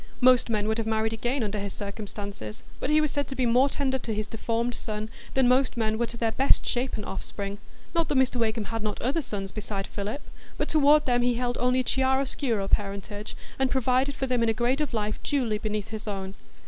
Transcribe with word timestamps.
Most 0.19 0.49
men 0.49 0.67
would 0.67 0.79
have 0.79 0.87
married 0.87 1.13
again 1.13 1.43
under 1.43 1.59
his 1.59 1.75
circumstances, 1.75 2.63
but 2.79 2.89
he 2.89 2.99
was 2.99 3.11
said 3.11 3.27
to 3.27 3.35
be 3.35 3.45
more 3.45 3.69
tender 3.69 3.99
to 3.99 4.15
his 4.15 4.25
deformed 4.25 4.73
son 4.73 5.11
than 5.35 5.47
most 5.47 5.77
men 5.77 5.99
were 5.99 6.07
to 6.07 6.17
their 6.17 6.31
best 6.31 6.65
shapen 6.65 7.05
offspring. 7.05 7.59
Not 7.93 8.07
that 8.09 8.17
Mr 8.17 8.37
Wakem 8.37 8.63
had 8.63 8.81
not 8.81 8.99
other 8.99 9.21
sons 9.21 9.51
beside 9.51 9.85
Philip; 9.85 10.23
but 10.57 10.69
toward 10.69 11.05
them 11.05 11.21
he 11.21 11.35
held 11.35 11.55
only 11.59 11.81
a 11.81 11.83
chiaroscuro 11.83 12.67
parentage, 12.67 13.35
and 13.59 13.69
provided 13.69 14.15
for 14.15 14.25
them 14.25 14.41
in 14.41 14.49
a 14.49 14.53
grade 14.53 14.81
of 14.81 14.91
life 14.95 15.21
duly 15.21 15.59
beneath 15.59 15.89
his 15.89 16.07
own. 16.07 16.33